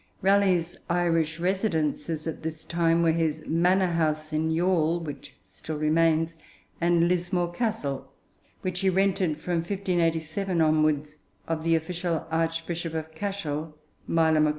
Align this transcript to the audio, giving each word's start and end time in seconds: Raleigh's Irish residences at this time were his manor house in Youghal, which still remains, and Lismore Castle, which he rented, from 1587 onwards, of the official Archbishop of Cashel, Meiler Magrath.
Raleigh's 0.23 0.77
Irish 0.89 1.39
residences 1.39 2.25
at 2.25 2.41
this 2.41 2.63
time 2.63 3.03
were 3.03 3.11
his 3.11 3.43
manor 3.45 3.93
house 3.93 4.33
in 4.33 4.49
Youghal, 4.49 4.99
which 4.99 5.35
still 5.45 5.77
remains, 5.77 6.33
and 6.81 7.07
Lismore 7.07 7.51
Castle, 7.51 8.11
which 8.63 8.79
he 8.79 8.89
rented, 8.89 9.39
from 9.39 9.57
1587 9.57 10.59
onwards, 10.59 11.17
of 11.47 11.63
the 11.63 11.75
official 11.75 12.25
Archbishop 12.31 12.95
of 12.95 13.13
Cashel, 13.13 13.77
Meiler 14.07 14.39
Magrath. 14.41 14.49